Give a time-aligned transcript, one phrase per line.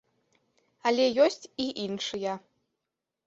[0.91, 2.33] Але ёсць і іншыя.